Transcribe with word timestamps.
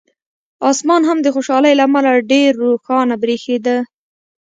اسمان 0.71 1.01
هم 1.09 1.17
د 1.23 1.27
خوشالۍ 1.35 1.73
له 1.77 1.83
امله 1.87 2.11
ډېر 2.31 2.51
روښانه 2.65 3.15
برېښېده. 3.21 3.77